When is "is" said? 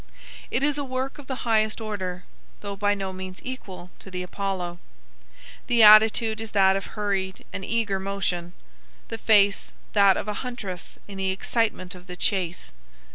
0.63-0.79, 6.41-6.53